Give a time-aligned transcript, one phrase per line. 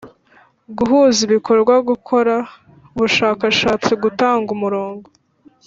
[0.77, 2.35] guhuza ibikorwa gukora
[2.93, 5.07] ubushakashatsi gutanga umurongo